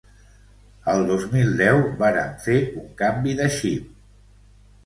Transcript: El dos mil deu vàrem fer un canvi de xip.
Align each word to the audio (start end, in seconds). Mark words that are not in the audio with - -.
El 0.93 1.03
dos 1.09 1.25
mil 1.33 1.51
deu 1.59 1.81
vàrem 2.01 2.33
fer 2.47 2.57
un 2.85 2.89
canvi 3.03 3.37
de 3.43 3.51
xip. 3.61 3.95